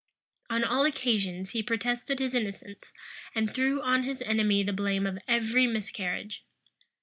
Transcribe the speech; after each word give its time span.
On 0.49 0.63
all 0.63 0.83
occasions, 0.83 1.51
he 1.51 1.61
protested 1.61 2.17
his 2.17 2.33
innocence, 2.33 2.91
and 3.35 3.53
threw 3.53 3.83
on 3.83 4.01
his 4.01 4.23
enemy 4.23 4.63
the 4.63 4.73
blame 4.73 5.05
of 5.05 5.19
every 5.27 5.67
miscarriage. 5.67 6.43